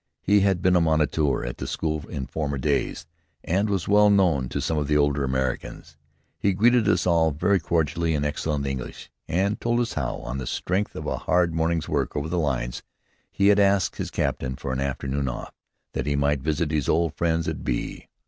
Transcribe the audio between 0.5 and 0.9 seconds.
been a